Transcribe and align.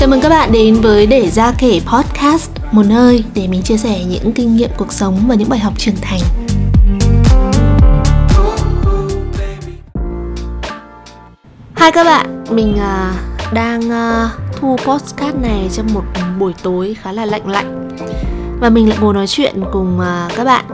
Chào 0.00 0.08
mừng 0.08 0.20
các 0.20 0.28
bạn 0.28 0.52
đến 0.52 0.74
với 0.74 1.06
Để 1.06 1.30
Ra 1.30 1.52
Kể 1.58 1.80
Podcast 1.92 2.50
Một 2.72 2.82
nơi 2.88 3.24
để 3.34 3.48
mình 3.48 3.62
chia 3.62 3.76
sẻ 3.76 4.04
những 4.04 4.32
kinh 4.32 4.56
nghiệm 4.56 4.70
cuộc 4.76 4.92
sống 4.92 5.18
và 5.28 5.34
những 5.34 5.48
bài 5.48 5.58
học 5.58 5.72
trưởng 5.78 5.94
thành. 6.00 6.20
Hai 11.74 11.92
các 11.92 12.04
bạn, 12.04 12.44
mình 12.50 12.74
uh, 12.74 13.52
đang 13.54 13.80
uh, 13.80 14.30
thu 14.56 14.76
podcast 14.84 15.36
này 15.36 15.68
trong 15.72 15.86
một 15.94 16.04
buổi 16.38 16.54
tối 16.62 16.96
khá 17.02 17.12
là 17.12 17.24
lạnh 17.24 17.48
lạnh. 17.48 17.88
Và 18.60 18.70
mình 18.70 18.88
lại 18.88 18.98
ngồi 19.00 19.14
nói 19.14 19.26
chuyện 19.26 19.54
cùng 19.72 19.98
uh, 19.98 20.36
các 20.36 20.44
bạn. 20.44 20.64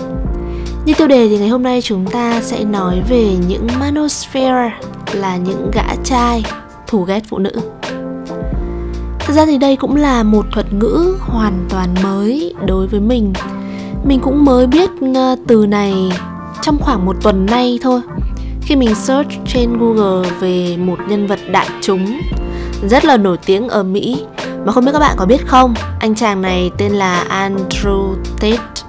Như 0.84 0.94
tiêu 0.94 1.06
đề 1.06 1.28
thì 1.28 1.38
ngày 1.38 1.48
hôm 1.48 1.62
nay 1.62 1.82
chúng 1.82 2.06
ta 2.06 2.40
sẽ 2.42 2.64
nói 2.64 3.02
về 3.08 3.36
những 3.48 3.66
manosphere 3.80 4.72
là 5.12 5.36
những 5.36 5.70
gã 5.74 5.94
trai 6.04 6.44
thù 6.86 7.02
ghét 7.02 7.20
phụ 7.28 7.38
nữ 7.38 7.52
ra 9.36 9.46
thì 9.46 9.58
đây 9.58 9.76
cũng 9.76 9.96
là 9.96 10.22
một 10.22 10.46
thuật 10.52 10.72
ngữ 10.72 11.16
hoàn 11.20 11.66
toàn 11.68 11.94
mới 12.02 12.54
đối 12.66 12.86
với 12.86 13.00
mình. 13.00 13.32
Mình 14.04 14.20
cũng 14.20 14.44
mới 14.44 14.66
biết 14.66 14.90
ờ, 15.14 15.36
từ 15.46 15.66
này 15.66 15.94
trong 16.62 16.78
khoảng 16.80 17.06
một 17.06 17.16
tuần 17.22 17.46
nay 17.46 17.78
thôi. 17.82 18.00
Khi 18.62 18.76
mình 18.76 18.94
search 18.94 19.28
trên 19.46 19.78
Google 19.78 20.30
về 20.40 20.76
một 20.76 20.98
nhân 21.08 21.26
vật 21.26 21.38
đại 21.50 21.68
chúng 21.82 22.20
rất 22.88 23.04
là 23.04 23.16
nổi 23.16 23.36
tiếng 23.46 23.68
ở 23.68 23.82
Mỹ 23.82 24.24
Mà 24.64 24.72
không 24.72 24.84
biết 24.84 24.92
các 24.92 24.98
bạn 24.98 25.16
có 25.18 25.26
biết 25.26 25.46
không 25.46 25.74
Anh 26.00 26.14
chàng 26.14 26.42
này 26.42 26.70
tên 26.78 26.92
là 26.92 27.24
Andrew 27.30 28.14
Tate. 28.40 28.82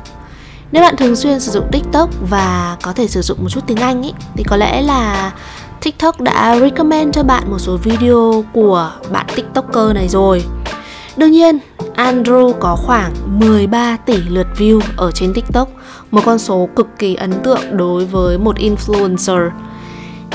Nếu 0.72 0.84
bạn 0.84 0.96
thường 0.98 1.16
xuyên 1.16 1.40
sử 1.40 1.52
dụng 1.52 1.68
TikTok 1.72 2.10
và 2.30 2.78
có 2.84 2.94
thể 2.94 3.08
sử 3.08 3.22
dụng 3.22 3.38
một 3.42 3.50
chút 3.50 3.62
tiếng 3.68 3.78
Anh 3.78 4.04
ý, 4.04 4.14
Thì 4.36 4.44
có 4.44 4.58
lẽ 4.58 4.82
là 4.82 5.32
TikTok 5.82 6.22
đã 6.22 6.60
recommend 6.60 7.16
cho 7.16 7.24
bạn 7.24 7.52
một 7.52 7.60
số 7.60 7.78
video 7.78 8.44
của 8.54 8.92
bạn 9.12 9.26
TikToker 9.36 9.96
này 9.96 10.08
rồi. 10.08 10.44
Đương 11.18 11.32
nhiên, 11.32 11.60
Andrew 11.96 12.54
có 12.54 12.76
khoảng 12.76 13.14
13 13.40 13.98
tỷ 14.06 14.18
lượt 14.18 14.48
view 14.58 14.82
ở 14.98 15.12
trên 15.12 15.34
TikTok, 15.34 15.70
một 16.12 16.22
con 16.26 16.40
số 16.40 16.70
cực 16.76 16.88
kỳ 17.00 17.16
ấn 17.16 17.34
tượng 17.44 17.78
đối 17.78 18.06
với 18.06 18.38
một 18.38 18.58
influencer. 18.58 19.50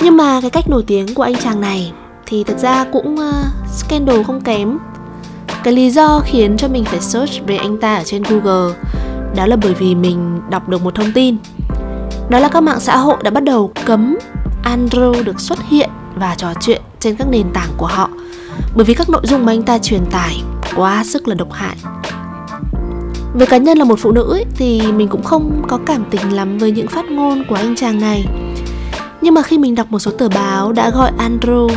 Nhưng 0.00 0.16
mà 0.16 0.40
cái 0.40 0.50
cách 0.50 0.68
nổi 0.68 0.84
tiếng 0.86 1.14
của 1.14 1.22
anh 1.22 1.36
chàng 1.36 1.60
này 1.60 1.92
thì 2.26 2.44
thật 2.44 2.58
ra 2.58 2.84
cũng 2.92 3.14
uh, 3.14 3.34
scandal 3.76 4.22
không 4.22 4.40
kém. 4.40 4.78
Cái 5.64 5.74
lý 5.74 5.90
do 5.90 6.20
khiến 6.24 6.56
cho 6.56 6.68
mình 6.68 6.84
phải 6.84 7.00
search 7.00 7.46
về 7.46 7.56
anh 7.56 7.78
ta 7.80 7.94
ở 7.94 8.02
trên 8.04 8.22
Google 8.22 8.74
đó 9.36 9.46
là 9.46 9.56
bởi 9.56 9.74
vì 9.74 9.94
mình 9.94 10.40
đọc 10.50 10.68
được 10.68 10.82
một 10.82 10.94
thông 10.94 11.12
tin. 11.12 11.36
Đó 12.28 12.38
là 12.38 12.48
các 12.48 12.60
mạng 12.60 12.80
xã 12.80 12.96
hội 12.96 13.16
đã 13.22 13.30
bắt 13.30 13.44
đầu 13.44 13.72
cấm 13.84 14.16
Andrew 14.72 15.24
được 15.24 15.40
xuất 15.40 15.58
hiện 15.68 15.90
và 16.14 16.34
trò 16.34 16.52
chuyện 16.60 16.82
trên 17.00 17.16
các 17.16 17.28
nền 17.30 17.46
tảng 17.52 17.70
của 17.76 17.86
họ 17.86 18.10
bởi 18.76 18.84
vì 18.84 18.94
các 18.94 19.08
nội 19.08 19.22
dung 19.24 19.46
mà 19.46 19.52
anh 19.52 19.62
ta 19.62 19.78
truyền 19.78 20.06
tải 20.06 20.42
quá 20.76 21.04
sức 21.04 21.28
là 21.28 21.34
độc 21.34 21.52
hại. 21.52 21.76
Về 23.34 23.46
cá 23.46 23.56
nhân 23.56 23.78
là 23.78 23.84
một 23.84 23.98
phụ 23.98 24.12
nữ 24.12 24.32
ấy, 24.32 24.44
thì 24.56 24.82
mình 24.92 25.08
cũng 25.08 25.22
không 25.22 25.62
có 25.68 25.78
cảm 25.86 26.04
tình 26.10 26.32
lắm 26.32 26.58
với 26.58 26.70
những 26.70 26.86
phát 26.86 27.04
ngôn 27.04 27.44
của 27.48 27.54
anh 27.54 27.76
chàng 27.76 28.00
này. 28.00 28.26
Nhưng 29.20 29.34
mà 29.34 29.42
khi 29.42 29.58
mình 29.58 29.74
đọc 29.74 29.86
một 29.90 29.98
số 29.98 30.10
tờ 30.10 30.28
báo 30.28 30.72
đã 30.72 30.90
gọi 30.90 31.12
Andrew 31.18 31.68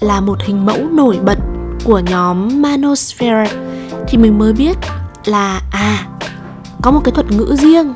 là 0.00 0.20
một 0.20 0.38
hình 0.42 0.66
mẫu 0.66 0.78
nổi 0.92 1.18
bật 1.24 1.38
của 1.84 1.98
nhóm 1.98 2.62
Manosphere 2.62 3.50
thì 4.08 4.18
mình 4.18 4.38
mới 4.38 4.52
biết 4.52 4.76
là 5.24 5.60
à 5.70 6.06
có 6.82 6.90
một 6.90 7.00
cái 7.04 7.12
thuật 7.12 7.32
ngữ 7.32 7.56
riêng 7.58 7.94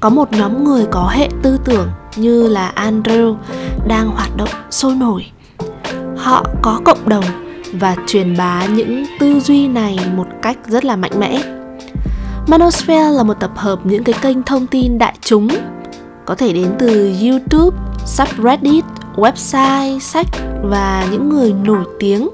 có 0.00 0.08
một 0.10 0.32
nhóm 0.32 0.64
người 0.64 0.86
có 0.90 1.08
hệ 1.08 1.28
tư 1.42 1.58
tưởng 1.64 1.88
như 2.16 2.48
là 2.48 2.72
Andrew 2.76 3.36
đang 3.86 4.10
hoạt 4.10 4.36
động 4.36 4.48
sôi 4.70 4.94
nổi. 4.94 5.26
Họ 6.16 6.44
có 6.62 6.80
cộng 6.84 7.08
đồng 7.08 7.24
và 7.72 7.96
truyền 8.06 8.36
bá 8.36 8.66
những 8.66 9.04
tư 9.20 9.40
duy 9.40 9.68
này 9.68 9.98
một 10.16 10.26
cách 10.42 10.58
rất 10.66 10.84
là 10.84 10.96
mạnh 10.96 11.12
mẽ. 11.18 11.42
Manosphere 12.46 13.10
là 13.10 13.22
một 13.22 13.34
tập 13.40 13.50
hợp 13.56 13.78
những 13.84 14.04
cái 14.04 14.14
kênh 14.22 14.42
thông 14.42 14.66
tin 14.66 14.98
đại 14.98 15.14
chúng 15.20 15.48
có 16.26 16.34
thể 16.34 16.52
đến 16.52 16.74
từ 16.78 17.12
YouTube, 17.22 17.76
subreddit, 18.06 18.84
website, 19.16 19.98
sách 19.98 20.26
và 20.62 21.08
những 21.10 21.28
người 21.28 21.52
nổi 21.64 21.84
tiếng 21.98 22.28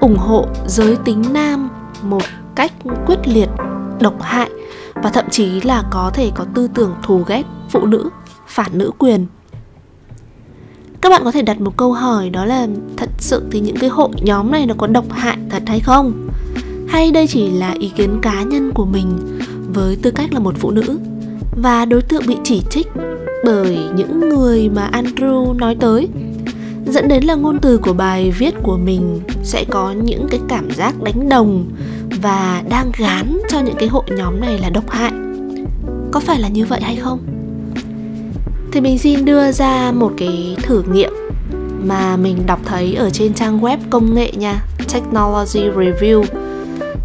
ủng 0.00 0.16
hộ 0.16 0.46
giới 0.66 0.96
tính 1.04 1.24
nam 1.32 1.70
một 2.02 2.22
cách 2.54 2.72
quyết 3.06 3.28
liệt, 3.28 3.48
độc 4.00 4.22
hại 4.22 4.50
và 4.94 5.10
thậm 5.10 5.24
chí 5.30 5.60
là 5.60 5.82
có 5.90 6.10
thể 6.14 6.30
có 6.34 6.44
tư 6.54 6.68
tưởng 6.74 6.94
thù 7.02 7.22
ghét 7.26 7.42
phụ 7.74 7.86
nữ, 7.86 8.10
phản 8.46 8.78
nữ 8.78 8.90
quyền. 8.98 9.26
Các 11.00 11.08
bạn 11.08 11.24
có 11.24 11.32
thể 11.32 11.42
đặt 11.42 11.60
một 11.60 11.76
câu 11.76 11.92
hỏi 11.92 12.30
đó 12.30 12.44
là 12.44 12.66
thật 12.96 13.10
sự 13.18 13.42
thì 13.50 13.60
những 13.60 13.76
cái 13.76 13.90
hội 13.90 14.08
nhóm 14.22 14.50
này 14.50 14.66
nó 14.66 14.74
có 14.78 14.86
độc 14.86 15.04
hại 15.10 15.36
thật 15.50 15.62
hay 15.66 15.80
không? 15.80 16.28
Hay 16.88 17.12
đây 17.12 17.26
chỉ 17.26 17.50
là 17.50 17.74
ý 17.78 17.88
kiến 17.88 18.18
cá 18.22 18.42
nhân 18.42 18.72
của 18.74 18.84
mình 18.84 19.38
với 19.74 19.96
tư 19.96 20.10
cách 20.10 20.32
là 20.32 20.38
một 20.38 20.54
phụ 20.58 20.70
nữ 20.70 20.98
và 21.62 21.84
đối 21.84 22.02
tượng 22.02 22.22
bị 22.26 22.36
chỉ 22.44 22.62
trích 22.70 22.88
bởi 23.44 23.78
những 23.96 24.28
người 24.28 24.68
mà 24.68 24.90
Andrew 24.92 25.56
nói 25.56 25.76
tới? 25.80 26.08
Dẫn 26.86 27.08
đến 27.08 27.24
là 27.24 27.34
ngôn 27.34 27.58
từ 27.58 27.78
của 27.78 27.92
bài 27.92 28.30
viết 28.30 28.54
của 28.62 28.76
mình 28.76 29.20
sẽ 29.42 29.64
có 29.70 29.92
những 29.92 30.26
cái 30.30 30.40
cảm 30.48 30.70
giác 30.70 31.02
đánh 31.02 31.28
đồng 31.28 31.64
và 32.22 32.62
đang 32.68 32.92
gán 32.98 33.38
cho 33.48 33.60
những 33.60 33.76
cái 33.78 33.88
hội 33.88 34.04
nhóm 34.08 34.40
này 34.40 34.58
là 34.58 34.70
độc 34.70 34.90
hại. 34.90 35.12
Có 36.10 36.20
phải 36.20 36.40
là 36.40 36.48
như 36.48 36.66
vậy 36.66 36.80
hay 36.80 36.96
không? 36.96 37.33
Thì 38.74 38.80
mình 38.80 38.98
xin 38.98 39.24
đưa 39.24 39.52
ra 39.52 39.92
một 39.92 40.12
cái 40.16 40.56
thử 40.62 40.82
nghiệm 40.92 41.12
mà 41.82 42.16
mình 42.16 42.46
đọc 42.46 42.60
thấy 42.64 42.94
ở 42.94 43.10
trên 43.10 43.34
trang 43.34 43.60
web 43.60 43.78
công 43.90 44.14
nghệ 44.14 44.32
nha, 44.32 44.64
Technology 44.92 45.60
Review. 45.60 46.24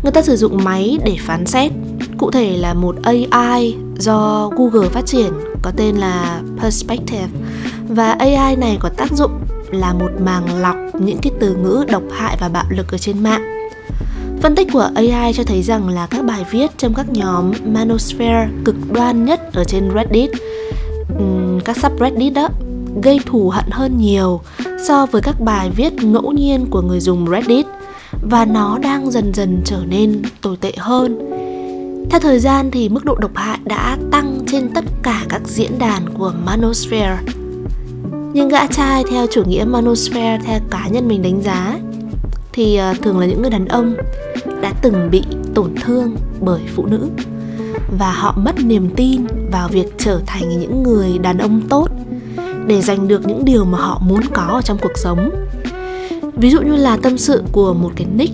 Người 0.04 0.12
ta 0.14 0.22
sử 0.22 0.36
dụng 0.36 0.64
máy 0.64 0.98
để 1.06 1.18
phán 1.20 1.46
xét, 1.46 1.72
cụ 2.18 2.32
thể 2.32 2.58
là 2.58 2.74
một 2.74 2.96
AI 3.04 3.76
do 3.98 4.50
Google 4.58 4.90
phát 4.90 5.06
triển, 5.06 5.32
có 5.62 5.72
tên 5.78 5.96
là 5.96 6.42
Perspective. 6.62 7.28
Và 7.90 8.12
AI 8.12 8.56
này 8.56 8.78
có 8.80 8.90
tác 8.90 9.12
dụng 9.12 9.32
là 9.72 9.94
một 9.94 10.12
màng 10.20 10.62
lọc 10.62 10.76
những 11.00 11.18
cái 11.22 11.32
từ 11.40 11.56
ngữ 11.56 11.86
độc 11.92 12.04
hại 12.12 12.38
và 12.40 12.50
bạo 12.50 12.66
lực 12.70 12.92
ở 12.92 12.98
trên 12.98 13.24
mạng. 13.24 13.70
Phân 14.42 14.56
tích 14.56 14.68
của 14.74 14.90
AI 14.96 15.34
cho 15.34 15.44
thấy 15.44 15.62
rằng 15.62 15.90
là 15.90 16.08
các 16.08 16.26
bài 16.26 16.46
viết 16.52 16.72
trong 16.78 16.94
các 16.94 17.10
nhóm 17.10 17.52
Manosphere 17.66 18.48
cực 18.66 18.76
đoan 18.92 19.26
nhất 19.26 19.54
ở 19.54 19.64
trên 19.64 19.90
Reddit 19.96 20.30
các 21.66 21.78
subreddit 21.78 22.34
đó 22.34 22.50
gây 23.02 23.20
thù 23.26 23.50
hận 23.50 23.66
hơn 23.72 23.98
nhiều 23.98 24.42
so 24.88 25.06
với 25.06 25.22
các 25.22 25.42
bài 25.42 25.70
viết 25.76 25.94
ngẫu 25.94 26.32
nhiên 26.32 26.66
của 26.70 26.82
người 26.82 27.00
dùng 27.00 27.28
Reddit 27.32 27.66
và 28.22 28.46
nó 28.46 28.78
đang 28.82 29.12
dần 29.12 29.34
dần 29.34 29.62
trở 29.66 29.80
nên 29.88 30.22
tồi 30.42 30.58
tệ 30.58 30.72
hơn. 30.78 31.20
Theo 32.10 32.20
thời 32.20 32.40
gian 32.40 32.72
thì 32.72 32.90
mức 32.90 33.06
độ 33.06 33.16
độc 33.16 33.32
hại 33.36 33.60
đã 33.64 33.98
tăng 34.12 34.40
trên 34.48 34.70
tất 34.74 34.86
cả 35.04 35.26
các 35.30 35.42
diễn 35.46 35.80
đàn 35.80 36.10
của 36.18 36.34
Manosphere. 36.46 37.18
Nhưng 38.34 38.50
gã 38.50 38.68
trai 38.68 39.04
theo 39.12 39.28
chủ 39.32 39.44
nghĩa 39.44 39.64
Manosphere, 39.64 40.40
theo 40.46 40.60
cá 40.70 40.88
nhân 40.88 41.08
mình 41.08 41.22
đánh 41.22 41.42
giá, 41.42 41.80
thì 42.54 42.76
ờ, 42.76 42.94
thường 43.02 43.20
là 43.20 43.26
những 43.26 43.42
người 43.42 43.52
đàn 43.52 43.66
ông 43.66 43.96
đã 44.62 44.74
từng 44.82 45.10
bị 45.12 45.24
tổn 45.56 45.76
thương 45.82 46.16
bởi 46.42 46.62
phụ 46.76 46.86
nữ 46.86 47.10
và 47.98 48.12
họ 48.12 48.36
mất 48.38 48.56
niềm 48.60 48.90
tin 48.96 49.22
vào 49.52 49.68
việc 49.68 49.88
trở 49.98 50.22
thành 50.26 50.60
những 50.60 50.84
người 50.84 51.18
đàn 51.18 51.38
ông 51.38 51.62
tốt 51.70 51.88
để 52.68 52.82
giành 52.82 53.08
được 53.08 53.28
những 53.28 53.46
điều 53.46 53.66
mà 53.66 53.78
họ 53.78 54.02
muốn 54.06 54.22
có 54.34 54.42
ở 54.42 54.62
trong 54.62 54.78
cuộc 54.82 54.98
sống. 54.98 55.30
Ví 56.34 56.50
dụ 56.50 56.62
như 56.62 56.76
là 56.76 56.98
tâm 56.98 57.18
sự 57.18 57.44
của 57.52 57.74
một 57.74 57.92
cái 57.96 58.08
nick 58.16 58.34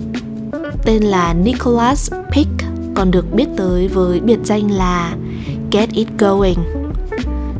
tên 0.84 1.02
là 1.02 1.34
Nicholas 1.34 2.12
Pick 2.32 2.50
còn 2.94 3.10
được 3.10 3.34
biết 3.34 3.46
tới 3.56 3.88
với 3.88 4.20
biệt 4.20 4.38
danh 4.44 4.70
là 4.70 5.14
Get 5.72 5.90
It 5.90 6.08
Going. 6.18 6.58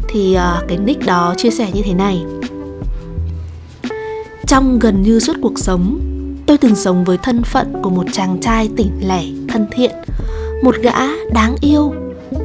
Thì 0.09 0.37
uh, 0.37 0.69
cái 0.69 0.79
nick 0.79 1.07
đó 1.07 1.35
chia 1.37 1.51
sẻ 1.51 1.71
như 1.73 1.83
thế 1.85 1.95
này. 1.95 2.25
Trong 4.47 4.79
gần 4.79 5.03
như 5.03 5.21
suốt 5.21 5.37
cuộc 5.43 5.59
sống 5.59 6.01
tôi 6.47 6.59
từng 6.59 6.75
sống 6.75 7.05
với 7.05 7.19
thân 7.19 7.43
phận 7.43 7.73
của 7.83 7.91
một 7.91 8.05
chàng 8.13 8.39
trai 8.41 8.69
tỉnh 8.77 8.91
lẻ 9.09 9.25
thân 9.49 9.67
thiện 9.71 9.91
một 10.63 10.77
gã 10.83 10.95
đáng 11.33 11.57
yêu 11.61 11.95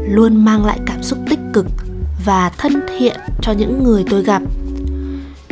luôn 0.08 0.46
mang 0.46 0.66
lại 0.66 0.80
cảm 0.86 1.04
xúc 1.04 1.20
tích 1.30 1.40
cực 1.54 1.66
và 2.26 2.52
thân 2.58 2.74
thiện 2.98 3.16
cho 3.42 3.52
những 3.52 3.84
người 3.84 4.06
tôi 4.10 4.24
gặp. 4.24 4.42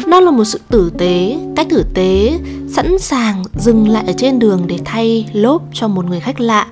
Nó 0.08 0.20
là 0.20 0.32
một 0.32 0.44
sự 0.44 0.60
tử 0.70 0.92
tế, 0.98 1.40
cách 1.56 1.68
tử 1.70 1.86
tế 1.94 2.40
sẵn 2.70 3.00
sàng 3.00 3.44
dừng 3.56 3.90
lại 3.90 4.04
ở 4.08 4.14
trên 4.18 4.40
đường 4.40 4.68
để 4.68 4.80
thay 4.86 5.30
lốp 5.34 5.64
cho 5.74 5.88
một 5.88 6.06
người 6.06 6.20
khách 6.20 6.40
lạ, 6.40 6.68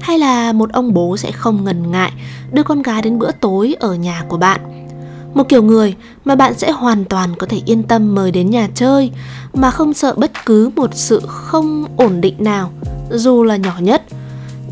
hay 0.00 0.18
là 0.18 0.52
một 0.52 0.72
ông 0.72 0.94
bố 0.94 1.16
sẽ 1.16 1.32
không 1.32 1.64
ngần 1.64 1.90
ngại 1.90 2.12
đưa 2.52 2.62
con 2.62 2.82
gái 2.82 3.02
đến 3.02 3.18
bữa 3.18 3.30
tối 3.40 3.74
ở 3.80 3.94
nhà 3.94 4.24
của 4.28 4.36
bạn. 4.36 4.88
Một 5.34 5.48
kiểu 5.48 5.62
người 5.62 5.94
mà 6.24 6.34
bạn 6.34 6.54
sẽ 6.58 6.70
hoàn 6.70 7.04
toàn 7.04 7.30
có 7.38 7.46
thể 7.46 7.60
yên 7.66 7.82
tâm 7.82 8.14
mời 8.14 8.30
đến 8.30 8.50
nhà 8.50 8.68
chơi, 8.74 9.10
mà 9.54 9.70
không 9.70 9.94
sợ 9.94 10.14
bất 10.16 10.30
cứ 10.46 10.70
một 10.76 10.90
sự 10.94 11.20
không 11.26 11.84
ổn 11.96 12.20
định 12.20 12.34
nào, 12.38 12.70
dù 13.10 13.42
là 13.42 13.56
nhỏ 13.56 13.72
nhất 13.80 14.02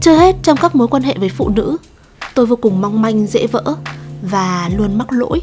chưa 0.01 0.17
hết 0.17 0.37
trong 0.43 0.57
các 0.57 0.75
mối 0.75 0.89
quan 0.89 1.03
hệ 1.03 1.15
với 1.19 1.29
phụ 1.29 1.49
nữ, 1.49 1.77
tôi 2.35 2.47
vô 2.47 2.57
cùng 2.57 2.81
mong 2.81 3.03
manh 3.03 3.27
dễ 3.27 3.47
vỡ 3.47 3.63
và 4.23 4.71
luôn 4.77 4.99
mắc 4.99 5.13
lỗi. 5.13 5.43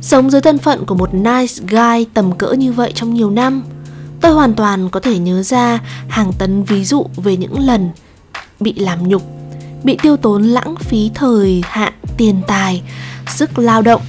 Sống 0.00 0.30
dưới 0.30 0.40
thân 0.40 0.58
phận 0.58 0.86
của 0.86 0.94
một 0.94 1.14
nice 1.14 1.54
guy 1.68 2.04
tầm 2.14 2.32
cỡ 2.32 2.52
như 2.52 2.72
vậy 2.72 2.92
trong 2.94 3.14
nhiều 3.14 3.30
năm, 3.30 3.62
Tôi 4.20 4.32
hoàn 4.32 4.54
toàn 4.54 4.90
có 4.90 5.00
thể 5.00 5.18
nhớ 5.18 5.42
ra 5.42 5.78
hàng 6.08 6.32
tấn 6.38 6.64
ví 6.64 6.84
dụ 6.84 7.06
về 7.16 7.36
những 7.36 7.58
lần 7.58 7.90
bị 8.60 8.72
làm 8.72 9.08
nhục, 9.08 9.22
bị 9.84 9.98
tiêu 10.02 10.16
tốn 10.16 10.42
lãng 10.42 10.74
phí 10.76 11.10
thời 11.14 11.62
hạn 11.64 11.92
tiền 12.16 12.40
tài, 12.46 12.82
sức 13.26 13.58
lao 13.58 13.82
động, 13.82 14.02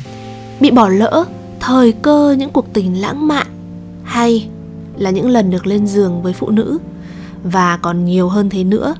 bị 0.60 0.72
bỏ 0.72 0.90
lỡ 0.90 1.26
thời 1.60 1.92
cơ 1.92 2.36
những 2.38 2.50
cuộc 2.50 2.74
tình 2.74 3.02
lãng 3.02 3.28
mạn 3.28 3.48
hay 4.04 4.50
là 4.98 5.10
những 5.10 5.30
lần 5.30 5.52
được 5.52 5.68
lên 5.68 5.88
giường 5.88 6.22
với 6.22 6.34
phụ 6.34 6.50
nữ 6.50 6.78
và 7.44 7.78
còn 7.78 8.06
nhiều 8.06 8.30
hơn 8.30 8.50
thế 8.50 8.64
nữa. 8.64 8.96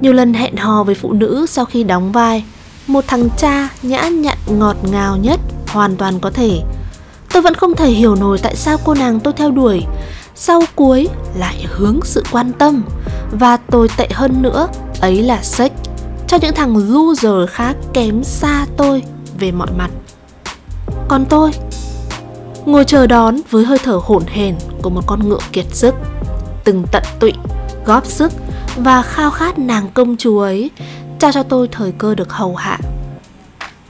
Nhiều 0.00 0.12
lần 0.12 0.34
hẹn 0.34 0.56
hò 0.56 0.84
với 0.84 0.94
phụ 0.94 1.12
nữ 1.12 1.46
sau 1.48 1.64
khi 1.64 1.84
đóng 1.84 2.12
vai 2.12 2.44
một 2.86 3.04
thằng 3.06 3.28
cha 3.36 3.68
nhã 3.82 4.08
nhặn 4.08 4.38
ngọt 4.46 4.76
ngào 4.82 5.16
nhất 5.16 5.40
hoàn 5.66 5.96
toàn 5.96 6.20
có 6.20 6.30
thể. 6.30 6.60
Tôi 7.32 7.42
vẫn 7.42 7.54
không 7.54 7.74
thể 7.74 7.90
hiểu 7.90 8.14
nổi 8.14 8.38
tại 8.42 8.56
sao 8.56 8.78
cô 8.84 8.94
nàng 8.94 9.20
tôi 9.20 9.32
theo 9.32 9.50
đuổi 9.50 9.84
sau 10.34 10.62
cuối 10.74 11.08
lại 11.36 11.66
hướng 11.68 12.00
sự 12.02 12.22
quan 12.32 12.52
tâm 12.52 12.84
và 13.30 13.56
tồi 13.56 13.88
tệ 13.96 14.08
hơn 14.12 14.42
nữa 14.42 14.68
ấy 15.00 15.22
là 15.22 15.42
sex 15.42 15.70
cho 16.26 16.36
những 16.40 16.54
thằng 16.54 16.76
loser 16.76 17.50
khác 17.50 17.76
kém 17.92 18.24
xa 18.24 18.66
tôi 18.76 19.02
về 19.38 19.52
mọi 19.52 19.68
mặt. 19.78 19.90
Còn 21.08 21.24
tôi 21.24 21.50
ngồi 22.66 22.84
chờ 22.84 23.06
đón 23.06 23.36
với 23.50 23.64
hơi 23.64 23.78
thở 23.84 24.00
hổn 24.02 24.22
hển 24.26 24.54
của 24.82 24.90
một 24.90 25.06
con 25.06 25.28
ngựa 25.28 25.38
kiệt 25.52 25.66
sức, 25.70 25.94
từng 26.64 26.84
tận 26.92 27.02
tụy, 27.20 27.32
góp 27.86 28.06
sức 28.06 28.32
và 28.76 29.02
khao 29.02 29.30
khát 29.30 29.58
nàng 29.58 29.90
công 29.94 30.16
chúa 30.16 30.40
ấy 30.40 30.70
trao 31.18 31.32
cho 31.32 31.42
tôi 31.42 31.68
thời 31.68 31.92
cơ 31.92 32.14
được 32.14 32.32
hầu 32.32 32.56
hạ. 32.56 32.78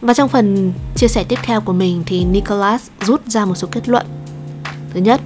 Và 0.01 0.15
trong 0.15 0.29
phần 0.29 0.73
chia 0.97 1.09
sẻ 1.09 1.25
tiếp 1.25 1.39
theo 1.43 1.61
của 1.61 1.73
mình 1.73 2.03
thì 2.07 2.25
Nicholas 2.25 2.87
rút 3.01 3.27
ra 3.27 3.45
một 3.45 3.55
số 3.55 3.69
kết 3.71 3.89
luận. 3.89 4.07
Thứ 4.95 5.01
nhất, 5.01 5.21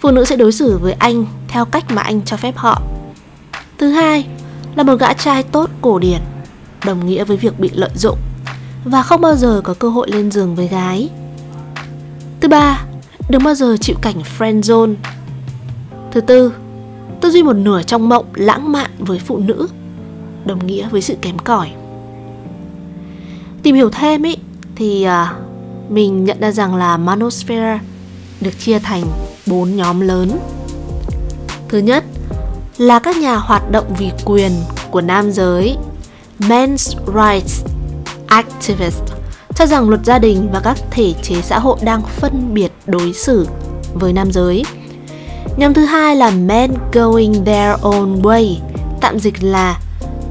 phụ 0.00 0.10
nữ 0.10 0.24
sẽ 0.24 0.36
đối 0.36 0.52
xử 0.52 0.78
với 0.78 0.92
anh 0.92 1.26
theo 1.48 1.64
cách 1.64 1.84
mà 1.90 2.02
anh 2.02 2.22
cho 2.24 2.36
phép 2.36 2.56
họ. 2.56 2.82
Thứ 3.78 3.90
hai, 3.90 4.26
là 4.76 4.82
một 4.82 4.94
gã 4.94 5.12
trai 5.12 5.42
tốt 5.42 5.70
cổ 5.80 5.98
điển, 5.98 6.20
đồng 6.84 7.06
nghĩa 7.06 7.24
với 7.24 7.36
việc 7.36 7.60
bị 7.60 7.70
lợi 7.74 7.90
dụng 7.94 8.18
và 8.84 9.02
không 9.02 9.20
bao 9.20 9.36
giờ 9.36 9.60
có 9.64 9.74
cơ 9.74 9.88
hội 9.88 10.10
lên 10.10 10.30
giường 10.30 10.54
với 10.54 10.68
gái. 10.68 11.08
Thứ 12.40 12.48
ba, 12.48 12.84
đừng 13.28 13.44
bao 13.44 13.54
giờ 13.54 13.76
chịu 13.80 13.96
cảnh 14.02 14.22
friend 14.38 14.60
zone. 14.60 14.94
Thứ 16.10 16.20
tư, 16.20 16.52
tư 17.20 17.30
duy 17.30 17.42
một 17.42 17.52
nửa 17.52 17.82
trong 17.82 18.08
mộng 18.08 18.24
lãng 18.34 18.72
mạn 18.72 18.90
với 18.98 19.18
phụ 19.18 19.38
nữ, 19.38 19.68
đồng 20.44 20.66
nghĩa 20.66 20.88
với 20.88 21.02
sự 21.02 21.16
kém 21.20 21.38
cỏi. 21.38 21.70
Tìm 23.62 23.74
hiểu 23.74 23.90
thêm 23.90 24.22
ý 24.22 24.36
thì 24.76 25.02
à, 25.02 25.34
mình 25.88 26.24
nhận 26.24 26.40
ra 26.40 26.50
rằng 26.50 26.74
là 26.74 26.96
manosphere 26.96 27.78
được 28.40 28.58
chia 28.58 28.78
thành 28.78 29.04
bốn 29.46 29.76
nhóm 29.76 30.00
lớn. 30.00 30.38
Thứ 31.68 31.78
nhất 31.78 32.04
là 32.78 32.98
các 32.98 33.16
nhà 33.16 33.36
hoạt 33.36 33.70
động 33.70 33.94
vì 33.98 34.10
quyền 34.24 34.52
của 34.90 35.00
nam 35.00 35.32
giới, 35.32 35.76
men's 36.38 36.96
rights 37.06 37.64
activists 38.26 39.12
cho 39.54 39.66
rằng 39.66 39.88
luật 39.88 40.04
gia 40.04 40.18
đình 40.18 40.48
và 40.52 40.60
các 40.60 40.78
thể 40.90 41.14
chế 41.22 41.42
xã 41.42 41.58
hội 41.58 41.78
đang 41.82 42.02
phân 42.02 42.54
biệt 42.54 42.72
đối 42.86 43.12
xử 43.12 43.48
với 43.94 44.12
nam 44.12 44.32
giới. 44.32 44.64
Nhóm 45.56 45.74
thứ 45.74 45.84
hai 45.84 46.16
là 46.16 46.30
men 46.30 46.74
going 46.92 47.44
their 47.44 47.80
own 47.80 48.22
way, 48.22 48.54
tạm 49.00 49.18
dịch 49.18 49.42
là 49.42 49.80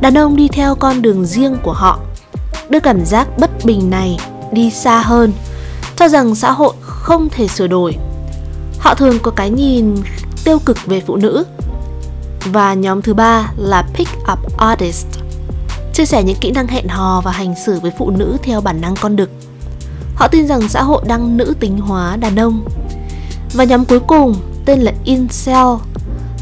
đàn 0.02 0.18
ông 0.18 0.36
đi 0.36 0.48
theo 0.48 0.76
con 0.76 1.02
đường 1.02 1.26
riêng 1.26 1.58
của 1.64 1.74
họ. 1.74 2.00
Đưa 2.70 2.80
cảm 2.80 3.06
giác 3.06 3.28
bất 3.40 3.66
bình 3.66 3.90
này 3.90 4.18
đi 4.52 4.72
xa 4.72 5.02
hơn, 5.02 5.32
cho 5.96 6.08
rằng 6.08 6.36
xã 6.36 6.52
hội 6.52 6.74
không 6.82 7.30
thể 7.30 7.48
sửa 7.48 7.68
đổi. 7.68 7.96
Họ 8.80 8.96
thường 8.96 9.20
có 9.20 9.32
cái 9.32 9.50
nhìn 9.50 9.96
tiêu 10.44 10.60
cực 10.66 10.78
về 10.86 11.02
phụ 11.08 11.16
nữ. 11.16 11.46
Và 12.46 12.74
nhóm 12.74 13.02
thứ 13.02 13.14
ba 13.14 13.52
là 13.58 13.84
pick 13.94 14.12
up 14.32 14.58
artist, 14.58 15.08
chia 15.94 16.06
sẻ 16.06 16.24
những 16.24 16.38
kỹ 16.42 16.52
năng 16.52 16.68
hẹn 16.68 16.88
hò 16.88 17.22
và 17.22 17.32
hành 17.32 17.54
xử 17.66 17.80
với 17.80 17.92
phụ 17.98 18.10
nữ 18.10 18.38
theo 18.44 18.62
bản 18.62 18.82
năng 18.82 18.96
con 18.96 19.16
đực. 19.16 19.30
Họ 20.16 20.28
tin 20.28 20.48
rằng 20.48 20.70
xã 20.70 20.84
hội 20.84 21.02
đang 21.08 21.38
nữ 21.38 21.54
tính 21.60 21.78
hóa 21.78 22.16
đàn 22.16 22.36
ông. 22.36 22.68
Và 23.54 23.64
nhóm 23.64 23.86
cuối 23.86 24.00
cùng 24.00 24.36
tên 24.70 24.82
là 24.82 24.94
Incel, 25.04 25.68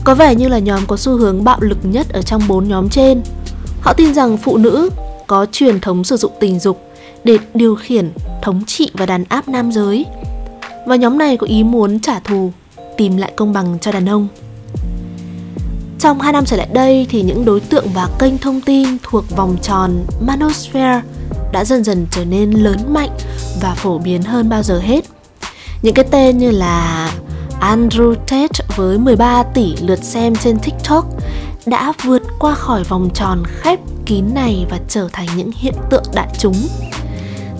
có 0.03 0.15
vẻ 0.15 0.35
như 0.35 0.47
là 0.47 0.59
nhóm 0.59 0.85
có 0.87 0.97
xu 0.97 1.17
hướng 1.17 1.43
bạo 1.43 1.57
lực 1.61 1.77
nhất 1.83 2.09
ở 2.09 2.21
trong 2.21 2.41
bốn 2.47 2.67
nhóm 2.67 2.89
trên. 2.89 3.21
Họ 3.81 3.93
tin 3.93 4.13
rằng 4.13 4.37
phụ 4.37 4.57
nữ 4.57 4.89
có 5.27 5.45
truyền 5.51 5.79
thống 5.79 6.03
sử 6.03 6.17
dụng 6.17 6.31
tình 6.39 6.59
dục 6.59 6.81
để 7.23 7.37
điều 7.53 7.75
khiển, 7.75 8.11
thống 8.41 8.61
trị 8.67 8.91
và 8.93 9.05
đàn 9.05 9.23
áp 9.29 9.47
nam 9.47 9.71
giới. 9.71 10.05
Và 10.87 10.95
nhóm 10.95 11.17
này 11.17 11.37
có 11.37 11.47
ý 11.47 11.63
muốn 11.63 11.99
trả 11.99 12.19
thù, 12.19 12.51
tìm 12.97 13.17
lại 13.17 13.31
công 13.35 13.53
bằng 13.53 13.77
cho 13.81 13.91
đàn 13.91 14.09
ông. 14.09 14.27
Trong 15.99 16.19
2 16.19 16.33
năm 16.33 16.45
trở 16.45 16.57
lại 16.57 16.67
đây 16.73 17.07
thì 17.09 17.21
những 17.21 17.45
đối 17.45 17.59
tượng 17.59 17.85
và 17.93 18.09
kênh 18.19 18.37
thông 18.37 18.61
tin 18.61 18.87
thuộc 19.03 19.23
vòng 19.37 19.57
tròn 19.61 20.05
Manosphere 20.21 21.01
đã 21.51 21.65
dần 21.65 21.83
dần 21.83 22.07
trở 22.11 22.25
nên 22.25 22.51
lớn 22.51 22.93
mạnh 22.93 23.11
và 23.61 23.75
phổ 23.75 23.97
biến 23.97 24.23
hơn 24.23 24.49
bao 24.49 24.63
giờ 24.63 24.79
hết. 24.79 25.05
Những 25.81 25.93
cái 25.93 26.05
tên 26.11 26.37
như 26.37 26.51
là 26.51 27.09
Andrew 27.61 28.15
Tate 28.15 28.65
với 28.75 28.97
13 28.97 29.43
tỷ 29.43 29.75
lượt 29.81 30.03
xem 30.03 30.35
trên 30.35 30.59
TikTok 30.59 31.05
đã 31.65 31.93
vượt 32.03 32.21
qua 32.39 32.55
khỏi 32.55 32.83
vòng 32.83 33.09
tròn 33.13 33.43
khép 33.45 33.79
kín 34.05 34.25
này 34.33 34.65
và 34.69 34.79
trở 34.87 35.09
thành 35.13 35.27
những 35.37 35.51
hiện 35.55 35.73
tượng 35.89 36.03
đại 36.13 36.27
chúng. 36.39 36.55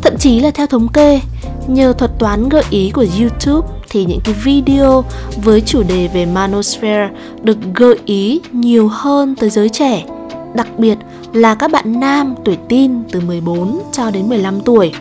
Thậm 0.01 0.13
chí 0.19 0.39
là 0.39 0.51
theo 0.51 0.67
thống 0.67 0.88
kê, 0.88 1.21
nhờ 1.67 1.94
thuật 1.94 2.11
toán 2.19 2.49
gợi 2.49 2.63
ý 2.69 2.91
của 2.91 3.05
YouTube 3.19 3.67
thì 3.89 4.05
những 4.05 4.19
cái 4.23 4.33
video 4.44 5.03
với 5.44 5.61
chủ 5.61 5.83
đề 5.83 6.07
về 6.13 6.25
manosphere 6.25 7.09
được 7.41 7.57
gợi 7.75 7.99
ý 8.05 8.41
nhiều 8.51 8.88
hơn 8.88 9.35
tới 9.35 9.49
giới 9.49 9.69
trẻ, 9.69 10.05
đặc 10.53 10.67
biệt 10.79 10.97
là 11.33 11.55
các 11.55 11.71
bạn 11.71 11.99
nam 11.99 12.35
tuổi 12.45 12.57
teen 12.69 13.03
từ 13.11 13.19
14 13.19 13.79
cho 13.91 14.11
đến 14.11 14.29
15 14.29 14.61
tuổi. 14.61 14.91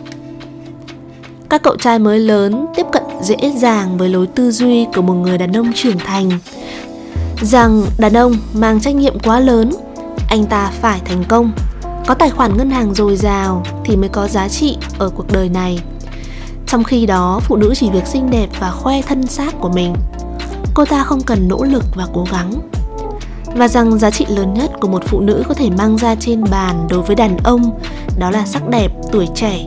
Các 1.49 1.63
cậu 1.63 1.75
trai 1.77 1.99
mới 1.99 2.19
lớn 2.19 2.65
tiếp 2.75 2.85
cận 2.91 3.03
dễ 3.21 3.35
dàng 3.57 3.97
với 3.97 4.09
lối 4.09 4.27
tư 4.27 4.51
duy 4.51 4.85
của 4.95 5.01
một 5.01 5.13
người 5.13 5.37
đàn 5.37 5.57
ông 5.57 5.73
trưởng 5.73 5.97
thành 5.97 6.29
rằng 7.41 7.83
đàn 7.97 8.13
ông 8.13 8.33
mang 8.53 8.79
trách 8.79 8.95
nhiệm 8.95 9.19
quá 9.19 9.39
lớn, 9.39 9.71
anh 10.29 10.45
ta 10.45 10.71
phải 10.81 11.01
thành 11.05 11.23
công, 11.27 11.51
có 12.07 12.13
tài 12.13 12.29
khoản 12.29 12.57
ngân 12.57 12.69
hàng 12.69 12.93
dồi 12.93 13.15
dào 13.15 13.63
thì 13.85 13.95
mới 13.95 14.09
có 14.09 14.27
giá 14.27 14.47
trị 14.47 14.77
ở 14.99 15.09
cuộc 15.09 15.31
đời 15.31 15.49
này. 15.49 15.79
Trong 16.67 16.83
khi 16.83 17.05
đó, 17.05 17.39
phụ 17.43 17.55
nữ 17.55 17.73
chỉ 17.75 17.89
việc 17.89 18.07
xinh 18.07 18.29
đẹp 18.29 18.47
và 18.59 18.71
khoe 18.71 19.01
thân 19.01 19.27
xác 19.27 19.59
của 19.59 19.69
mình. 19.69 19.95
Cô 20.73 20.85
ta 20.85 21.03
không 21.03 21.21
cần 21.21 21.47
nỗ 21.47 21.63
lực 21.63 21.83
và 21.95 22.07
cố 22.13 22.25
gắng. 22.31 22.53
Và 23.55 23.67
rằng 23.67 23.99
giá 23.99 24.11
trị 24.11 24.25
lớn 24.29 24.53
nhất 24.53 24.71
của 24.79 24.87
một 24.87 25.03
phụ 25.05 25.19
nữ 25.19 25.43
có 25.47 25.53
thể 25.53 25.69
mang 25.69 25.97
ra 25.97 26.15
trên 26.15 26.43
bàn 26.51 26.87
đối 26.89 27.01
với 27.01 27.15
đàn 27.15 27.37
ông 27.37 27.79
đó 28.19 28.31
là 28.31 28.45
sắc 28.45 28.69
đẹp, 28.69 28.89
tuổi 29.11 29.27
trẻ 29.35 29.65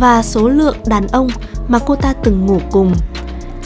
và 0.00 0.22
số 0.22 0.48
lượng 0.48 0.76
đàn 0.86 1.06
ông 1.08 1.28
mà 1.68 1.78
cô 1.78 1.94
ta 1.94 2.12
từng 2.24 2.46
ngủ 2.46 2.60
cùng. 2.70 2.94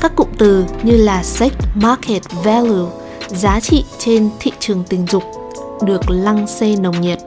Các 0.00 0.16
cụm 0.16 0.28
từ 0.38 0.64
như 0.82 0.96
là 0.96 1.22
sex 1.22 1.52
market 1.74 2.22
value, 2.44 2.90
giá 3.28 3.60
trị 3.60 3.84
trên 3.98 4.30
thị 4.40 4.52
trường 4.58 4.84
tình 4.88 5.06
dục 5.06 5.22
được 5.82 6.10
lăng 6.10 6.46
xê 6.46 6.76
nồng 6.76 7.00
nhiệt. 7.00 7.18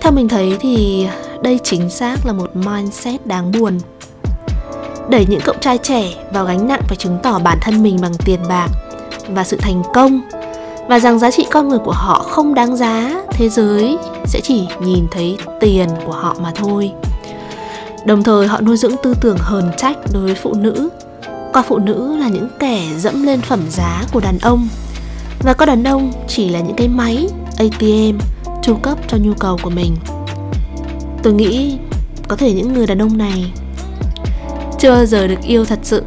Theo 0.00 0.12
mình 0.12 0.28
thấy 0.28 0.56
thì 0.60 1.06
đây 1.42 1.58
chính 1.64 1.90
xác 1.90 2.26
là 2.26 2.32
một 2.32 2.56
mindset 2.56 3.26
đáng 3.26 3.52
buồn. 3.52 3.78
Đẩy 5.10 5.26
những 5.28 5.40
cậu 5.44 5.54
trai 5.60 5.78
trẻ 5.78 6.12
vào 6.32 6.44
gánh 6.44 6.68
nặng 6.68 6.82
phải 6.88 6.96
chứng 6.96 7.18
tỏ 7.22 7.38
bản 7.38 7.58
thân 7.60 7.82
mình 7.82 7.98
bằng 8.02 8.14
tiền 8.24 8.40
bạc 8.48 8.68
và 9.28 9.44
sự 9.44 9.56
thành 9.56 9.82
công 9.94 10.20
và 10.88 10.98
rằng 10.98 11.18
giá 11.18 11.30
trị 11.30 11.46
con 11.50 11.68
người 11.68 11.78
của 11.78 11.92
họ 11.92 12.22
không 12.22 12.54
đáng 12.54 12.76
giá, 12.76 13.22
thế 13.30 13.48
giới 13.48 13.98
sẽ 14.26 14.40
chỉ 14.40 14.68
nhìn 14.80 15.06
thấy 15.10 15.38
tiền 15.60 15.88
của 16.06 16.12
họ 16.12 16.36
mà 16.40 16.52
thôi. 16.54 16.92
Đồng 18.06 18.22
thời 18.22 18.46
họ 18.46 18.60
nuôi 18.60 18.76
dưỡng 18.76 18.96
tư 19.02 19.14
tưởng 19.20 19.36
hờn 19.40 19.70
trách 19.76 19.96
đối 20.12 20.22
với 20.22 20.34
phụ 20.34 20.54
nữ. 20.54 20.88
Coi 21.52 21.62
phụ 21.62 21.78
nữ 21.78 22.16
là 22.16 22.28
những 22.28 22.48
kẻ 22.58 22.82
dẫm 22.98 23.22
lên 23.22 23.40
phẩm 23.40 23.60
giá 23.70 24.04
của 24.12 24.20
đàn 24.20 24.38
ông. 24.38 24.68
Và 25.38 25.54
coi 25.54 25.66
đàn 25.66 25.84
ông 25.84 26.12
chỉ 26.28 26.48
là 26.48 26.60
những 26.60 26.76
cái 26.76 26.88
máy 26.88 27.28
ATM 27.58 28.18
chu 28.62 28.76
cấp 28.76 28.98
cho 29.08 29.16
nhu 29.16 29.34
cầu 29.34 29.58
của 29.62 29.70
mình. 29.70 29.96
Tôi 31.22 31.32
nghĩ 31.32 31.78
có 32.28 32.36
thể 32.36 32.52
những 32.52 32.72
người 32.72 32.86
đàn 32.86 33.02
ông 33.02 33.18
này 33.18 33.52
chưa 34.78 34.90
bao 34.90 35.06
giờ 35.06 35.26
được 35.26 35.42
yêu 35.42 35.64
thật 35.64 35.78
sự. 35.82 36.02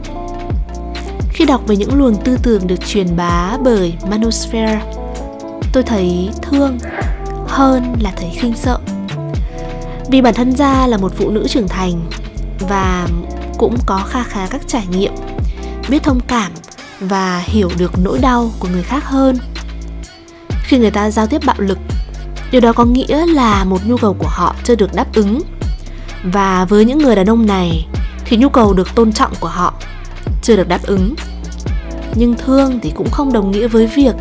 Khi 1.29 1.45
đọc 1.45 1.61
về 1.67 1.75
những 1.75 1.97
luồng 1.97 2.15
tư 2.15 2.37
tưởng 2.43 2.67
được 2.67 2.87
truyền 2.87 3.17
bá 3.17 3.57
bởi 3.63 3.93
Manosphere, 4.09 4.81
Tôi 5.73 5.83
thấy 5.83 6.29
thương 6.41 6.77
hơn 7.47 7.95
là 8.01 8.13
thấy 8.15 8.29
khinh 8.29 8.55
sợ 8.55 8.79
vì 10.11 10.21
bản 10.21 10.33
thân 10.33 10.55
ra 10.55 10.87
là 10.87 10.97
một 10.97 11.13
phụ 11.15 11.29
nữ 11.29 11.47
trưởng 11.47 11.67
thành 11.67 12.09
và 12.59 13.07
cũng 13.57 13.77
có 13.85 13.97
kha 14.07 14.23
khá 14.23 14.47
các 14.49 14.61
trải 14.67 14.87
nghiệm, 14.87 15.13
biết 15.89 16.03
thông 16.03 16.19
cảm 16.19 16.51
và 16.99 17.43
hiểu 17.45 17.69
được 17.77 17.91
nỗi 18.03 18.19
đau 18.19 18.51
của 18.59 18.67
người 18.67 18.83
khác 18.83 19.05
hơn. 19.05 19.37
Khi 20.63 20.77
người 20.77 20.91
ta 20.91 21.11
giao 21.11 21.27
tiếp 21.27 21.41
bạo 21.45 21.55
lực, 21.59 21.77
điều 22.51 22.61
đó 22.61 22.73
có 22.73 22.85
nghĩa 22.85 23.25
là 23.25 23.63
một 23.63 23.87
nhu 23.87 23.97
cầu 23.97 24.15
của 24.19 24.27
họ 24.27 24.55
chưa 24.63 24.75
được 24.75 24.93
đáp 24.93 25.15
ứng. 25.15 25.41
Và 26.23 26.65
với 26.65 26.85
những 26.85 26.97
người 26.97 27.15
đàn 27.15 27.29
ông 27.29 27.45
này 27.45 27.87
thì 28.25 28.37
nhu 28.37 28.49
cầu 28.49 28.73
được 28.73 28.95
tôn 28.95 29.13
trọng 29.13 29.31
của 29.39 29.47
họ 29.47 29.73
chưa 30.41 30.55
được 30.55 30.67
đáp 30.67 30.83
ứng. 30.83 31.15
Nhưng 32.15 32.35
thương 32.35 32.79
thì 32.81 32.91
cũng 32.95 33.09
không 33.11 33.33
đồng 33.33 33.51
nghĩa 33.51 33.67
với 33.67 33.87
việc 33.87 34.15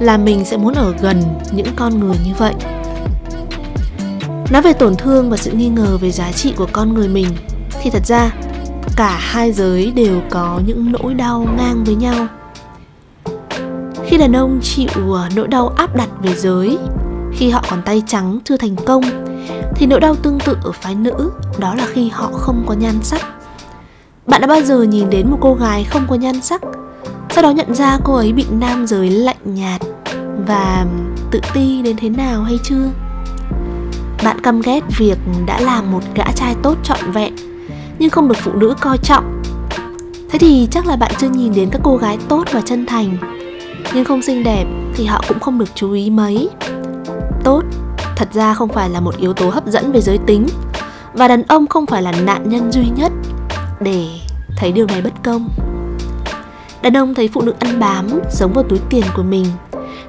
là 0.00 0.16
mình 0.16 0.44
sẽ 0.44 0.56
muốn 0.56 0.74
ở 0.74 0.94
gần 1.00 1.22
những 1.52 1.68
con 1.76 2.00
người 2.00 2.16
như 2.24 2.32
vậy 2.38 2.54
nói 4.50 4.62
về 4.62 4.72
tổn 4.72 4.96
thương 4.96 5.30
và 5.30 5.36
sự 5.36 5.50
nghi 5.50 5.68
ngờ 5.68 5.98
về 6.00 6.10
giá 6.10 6.32
trị 6.32 6.52
của 6.56 6.68
con 6.72 6.94
người 6.94 7.08
mình, 7.08 7.28
thì 7.82 7.90
thật 7.90 8.06
ra, 8.06 8.30
cả 8.96 9.18
hai 9.20 9.52
giới 9.52 9.90
đều 9.90 10.20
có 10.30 10.60
những 10.66 10.92
nỗi 10.92 11.14
đau 11.14 11.46
ngang 11.56 11.84
với 11.84 11.94
nhau. 11.94 12.26
Khi 14.06 14.18
đàn 14.18 14.36
ông 14.36 14.60
chịu 14.62 15.16
à, 15.16 15.30
nỗi 15.36 15.48
đau 15.48 15.68
áp 15.68 15.96
đặt 15.96 16.08
về 16.22 16.34
giới, 16.34 16.78
khi 17.32 17.50
họ 17.50 17.64
còn 17.70 17.82
tay 17.82 18.02
trắng 18.06 18.38
chưa 18.44 18.56
thành 18.56 18.76
công, 18.76 19.02
thì 19.74 19.86
nỗi 19.86 20.00
đau 20.00 20.14
tương 20.14 20.38
tự 20.40 20.56
ở 20.64 20.72
phái 20.72 20.94
nữ, 20.94 21.30
đó 21.58 21.74
là 21.74 21.86
khi 21.92 22.08
họ 22.08 22.30
không 22.32 22.64
có 22.66 22.74
nhan 22.74 23.02
sắc. 23.02 23.26
Bạn 24.26 24.40
đã 24.40 24.46
bao 24.46 24.60
giờ 24.60 24.82
nhìn 24.82 25.10
đến 25.10 25.30
một 25.30 25.38
cô 25.40 25.54
gái 25.54 25.84
không 25.84 26.06
có 26.08 26.14
nhan 26.14 26.40
sắc? 26.40 26.62
Sau 27.30 27.42
đó 27.42 27.50
nhận 27.50 27.74
ra 27.74 27.98
cô 28.04 28.14
ấy 28.14 28.32
bị 28.32 28.44
nam 28.50 28.86
giới 28.86 29.10
lạnh 29.10 29.36
nhạt 29.44 29.80
và 30.46 30.86
tự 31.30 31.40
ti 31.54 31.82
đến 31.82 31.96
thế 31.96 32.08
nào 32.08 32.42
hay 32.42 32.58
chưa? 32.62 32.90
Bạn 34.24 34.40
căm 34.40 34.60
ghét 34.60 34.80
việc 34.98 35.18
đã 35.46 35.60
làm 35.60 35.92
một 35.92 36.00
gã 36.14 36.24
trai 36.36 36.54
tốt 36.62 36.76
trọn 36.82 37.10
vẹn, 37.12 37.34
nhưng 37.98 38.10
không 38.10 38.28
được 38.28 38.38
phụ 38.38 38.52
nữ 38.52 38.74
coi 38.80 38.98
trọng. 38.98 39.42
Thế 40.30 40.38
thì 40.38 40.68
chắc 40.70 40.86
là 40.86 40.96
bạn 40.96 41.12
chưa 41.18 41.28
nhìn 41.28 41.54
đến 41.54 41.68
các 41.72 41.80
cô 41.84 41.96
gái 41.96 42.18
tốt 42.28 42.44
và 42.52 42.60
chân 42.60 42.86
thành. 42.86 43.16
Nhưng 43.94 44.04
không 44.04 44.22
xinh 44.22 44.44
đẹp 44.44 44.64
thì 44.94 45.04
họ 45.04 45.24
cũng 45.28 45.40
không 45.40 45.58
được 45.58 45.74
chú 45.74 45.92
ý 45.92 46.10
mấy. 46.10 46.48
Tốt 47.44 47.62
thật 48.16 48.28
ra 48.32 48.54
không 48.54 48.68
phải 48.68 48.90
là 48.90 49.00
một 49.00 49.16
yếu 49.16 49.32
tố 49.32 49.48
hấp 49.48 49.66
dẫn 49.66 49.92
về 49.92 50.00
giới 50.00 50.18
tính, 50.18 50.46
và 51.12 51.28
đàn 51.28 51.42
ông 51.42 51.66
không 51.66 51.86
phải 51.86 52.02
là 52.02 52.12
nạn 52.12 52.48
nhân 52.48 52.72
duy 52.72 52.86
nhất 52.96 53.12
để 53.80 54.06
thấy 54.56 54.72
điều 54.72 54.86
này 54.86 55.02
bất 55.02 55.12
công. 55.24 55.48
Đàn 56.82 56.96
ông 56.96 57.14
thấy 57.14 57.28
phụ 57.28 57.42
nữ 57.42 57.54
ăn 57.58 57.80
bám, 57.80 58.08
sống 58.30 58.52
vào 58.52 58.64
túi 58.64 58.78
tiền 58.90 59.04
của 59.16 59.22
mình, 59.22 59.46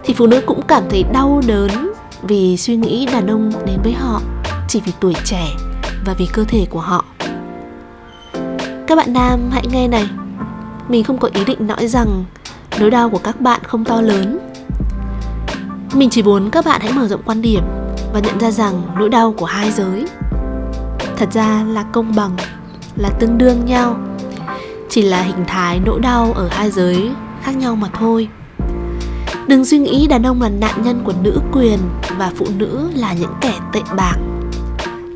thì 0.04 0.14
phụ 0.14 0.28
nữ 0.28 0.42
cũng 0.46 0.62
cảm 0.62 0.84
thấy 0.90 1.04
đau 1.14 1.42
đớn 1.48 1.95
vì 2.28 2.58
suy 2.58 2.76
nghĩ 2.76 3.06
đàn 3.06 3.28
ông 3.28 3.52
đến 3.66 3.80
với 3.84 3.94
họ, 3.94 4.22
chỉ 4.68 4.82
vì 4.86 4.92
tuổi 5.00 5.14
trẻ 5.24 5.48
và 6.06 6.14
vì 6.14 6.28
cơ 6.34 6.44
thể 6.44 6.66
của 6.70 6.80
họ. 6.80 7.06
Các 8.88 8.96
bạn 8.96 9.14
nam, 9.14 9.50
hãy 9.52 9.64
nghe 9.72 9.88
này. 9.88 10.10
Mình 10.90 11.04
không 11.04 11.18
có 11.18 11.30
ý 11.34 11.46
định 11.46 11.68
nói 11.68 11.88
rằng 11.88 12.24
nỗi 12.80 12.92
đau 12.92 13.10
của 13.10 13.18
các 13.18 13.42
bạn 13.42 13.62
không 13.64 13.86
to 13.86 14.02
lớn. 14.02 14.40
Mình 15.94 16.10
chỉ 16.10 16.24
muốn 16.24 16.50
các 16.50 16.66
bạn 16.66 16.82
hãy 16.82 16.94
mở 16.94 17.08
rộng 17.08 17.22
quan 17.26 17.42
điểm 17.42 17.64
và 18.14 18.20
nhận 18.20 18.40
ra 18.40 18.52
rằng 18.52 18.82
nỗi 19.00 19.10
đau 19.10 19.34
của 19.38 19.46
hai 19.46 19.72
giới 19.72 20.06
thật 21.18 21.30
ra 21.34 21.64
là 21.64 21.84
công 21.84 22.16
bằng, 22.16 22.32
là 22.96 23.10
tương 23.20 23.38
đương 23.38 23.66
nhau. 23.66 23.98
Chỉ 24.90 25.02
là 25.02 25.22
hình 25.22 25.46
thái 25.48 25.80
nỗi 25.86 26.00
đau 26.00 26.34
ở 26.36 26.48
hai 26.52 26.72
giới 26.72 27.12
khác 27.42 27.52
nhau 27.58 27.76
mà 27.76 27.88
thôi 28.00 28.30
đừng 29.48 29.66
suy 29.66 29.78
nghĩ 29.78 30.08
đàn 30.08 30.24
ông 30.24 30.42
là 30.42 30.50
nạn 30.50 30.82
nhân 30.84 31.02
của 31.04 31.14
nữ 31.22 31.42
quyền 31.52 31.80
và 32.18 32.32
phụ 32.36 32.46
nữ 32.58 32.90
là 32.96 33.14
những 33.14 33.34
kẻ 33.42 33.54
tệ 33.74 33.82
bạc. 33.98 34.16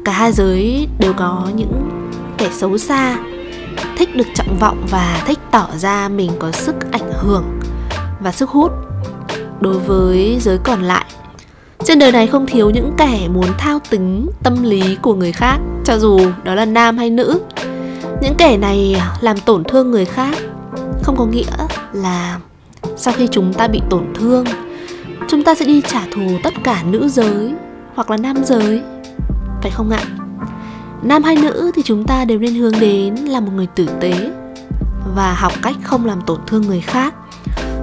Cả 0.06 0.12
hai 0.12 0.32
giới 0.32 0.88
đều 1.00 1.14
có 1.14 1.48
những 1.56 1.90
kẻ 2.38 2.50
xấu 2.52 2.78
xa, 2.78 3.18
thích 3.98 4.16
được 4.16 4.28
trọng 4.36 4.58
vọng 4.60 4.86
và 4.90 5.24
thích 5.28 5.40
tỏ 5.52 5.68
ra 5.78 6.10
mình 6.10 6.32
có 6.40 6.52
sức 6.52 6.76
ảnh 6.92 7.12
hưởng 7.14 7.60
và 8.20 8.32
sức 8.32 8.50
hút 8.50 8.72
đối 9.60 9.80
với 9.80 10.38
giới 10.42 10.58
còn 10.58 10.82
lại. 10.82 11.06
Trên 11.84 12.00
đời 12.00 12.12
này 12.12 12.28
không 12.28 12.46
thiếu 12.46 12.70
những 12.70 12.92
kẻ 12.98 13.28
muốn 13.34 13.48
thao 13.58 13.80
túng 13.80 14.32
tâm 14.44 14.64
lý 14.64 14.98
của 15.02 15.14
người 15.14 15.32
khác, 15.32 15.60
cho 15.86 15.98
dù 15.98 16.20
đó 16.44 16.56
là 16.56 16.66
nam 16.66 16.98
hay 16.98 17.10
nữ. 17.10 17.42
Những 18.22 18.36
kẻ 18.38 18.58
này 18.58 19.02
làm 19.22 19.38
tổn 19.40 19.64
thương 19.64 19.92
người 19.92 20.06
khác 20.06 20.38
không 21.04 21.16
có 21.18 21.26
nghĩa 21.26 21.68
là 21.94 22.40
sau 23.00 23.14
khi 23.18 23.28
chúng 23.32 23.54
ta 23.54 23.68
bị 23.68 23.82
tổn 23.90 24.14
thương, 24.16 24.46
chúng 25.28 25.44
ta 25.44 25.56
sẽ 25.56 25.66
đi 25.66 25.82
trả 25.88 26.02
thù 26.12 26.22
tất 26.44 26.54
cả 26.64 26.84
nữ 26.84 27.10
giới 27.10 27.54
hoặc 27.96 28.12
là 28.12 28.18
nam 28.18 28.36
giới. 28.44 28.82
Phải 29.62 29.72
không 29.72 29.90
ạ? 29.90 30.02
Nam 31.04 31.24
hay 31.24 31.36
nữ 31.36 31.72
thì 31.76 31.82
chúng 31.86 32.06
ta 32.06 32.26
đều 32.26 32.40
nên 32.40 32.56
hướng 32.56 32.80
đến 32.80 33.16
là 33.16 33.40
một 33.40 33.52
người 33.56 33.68
tử 33.76 33.88
tế 34.00 34.32
và 35.16 35.34
học 35.34 35.54
cách 35.62 35.76
không 35.84 36.06
làm 36.06 36.22
tổn 36.26 36.40
thương 36.48 36.62
người 36.62 36.82
khác, 36.82 37.14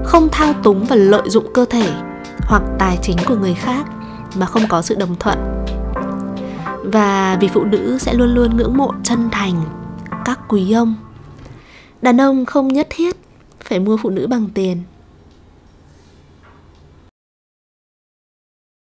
không 0.04 0.28
thao 0.32 0.52
túng 0.52 0.85
và 0.85 0.96
lợi 0.96 1.30
dụng 1.30 1.52
cơ 1.54 1.64
thể 1.64 1.88
hoặc 2.40 2.62
tài 2.78 2.99
chính 3.02 3.16
của 3.26 3.37
người 3.37 3.54
khác 3.54 3.87
mà 4.37 4.46
không 4.46 4.62
có 4.68 4.82
sự 4.82 4.94
đồng 4.94 5.16
thuận. 5.20 5.38
Và 6.85 7.38
vì 7.40 7.49
phụ 7.49 7.64
nữ 7.64 7.99
sẽ 8.00 8.14
luôn 8.14 8.35
luôn 8.35 8.56
ngưỡng 8.56 8.76
mộ 8.76 8.92
chân 9.02 9.28
thành, 9.32 9.62
các 10.25 10.40
quý 10.49 10.73
ông. 10.73 10.94
Đàn 12.02 12.20
ông 12.20 12.44
không 12.46 12.68
nhất 12.68 12.87
thiết 12.90 13.16
phải 13.64 13.80
mua 13.80 13.96
phụ 13.96 14.11
nữ 14.11 14.26
bằng 14.26 14.49
tiền. 14.54 14.82